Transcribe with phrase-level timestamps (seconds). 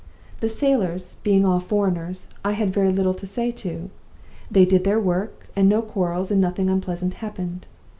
[0.39, 3.91] The sailors, being all foreigners, I had very little to say to.
[4.49, 7.67] They did their work, and no quarrels and nothing unpleasant happened.